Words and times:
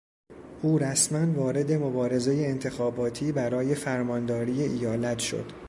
او 0.61 0.77
رسما 0.77 1.33
وارد 1.39 1.71
مبارزهی 1.71 2.45
انتخاباتی 2.45 3.31
برای 3.31 3.75
فرمانداری 3.75 4.61
ایالت 4.63 5.19
شد. 5.19 5.51